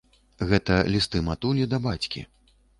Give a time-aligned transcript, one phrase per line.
[0.51, 2.29] Гэта лісты матулі да бацькі.